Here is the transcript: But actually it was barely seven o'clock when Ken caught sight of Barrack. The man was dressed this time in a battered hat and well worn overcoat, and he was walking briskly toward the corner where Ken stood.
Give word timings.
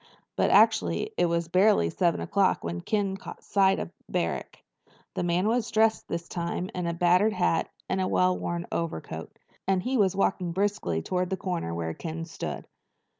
But 0.35 0.49
actually 0.49 1.13
it 1.15 1.27
was 1.27 1.47
barely 1.47 1.91
seven 1.91 2.21
o'clock 2.21 2.63
when 2.63 2.81
Ken 2.81 3.15
caught 3.17 3.43
sight 3.43 3.77
of 3.77 3.91
Barrack. 4.09 4.63
The 5.13 5.21
man 5.21 5.47
was 5.47 5.69
dressed 5.69 6.07
this 6.07 6.27
time 6.27 6.71
in 6.73 6.87
a 6.87 6.93
battered 6.95 7.33
hat 7.33 7.69
and 7.87 8.03
well 8.09 8.35
worn 8.35 8.65
overcoat, 8.71 9.37
and 9.67 9.83
he 9.83 9.97
was 9.97 10.15
walking 10.15 10.53
briskly 10.53 11.03
toward 11.03 11.29
the 11.29 11.37
corner 11.37 11.71
where 11.71 11.93
Ken 11.93 12.25
stood. 12.25 12.65